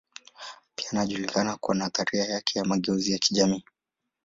Pia 0.75 0.89
anajulikana 0.91 1.57
kwa 1.57 1.75
nadharia 1.75 2.25
yake 2.25 2.59
ya 2.59 2.65
mageuzi 2.65 3.11
ya 3.11 3.17
kijamii. 3.17 3.63